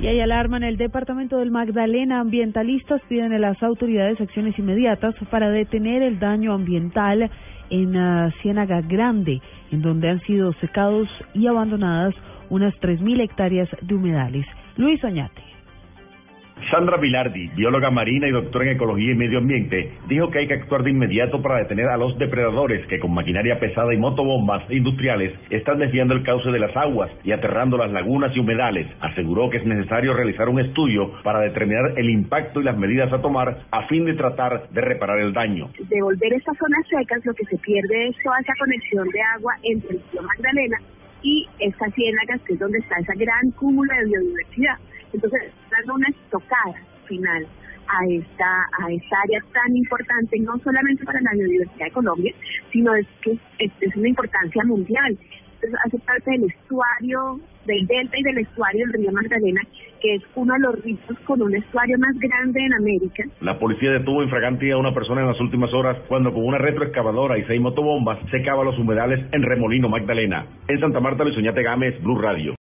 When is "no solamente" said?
50.40-51.04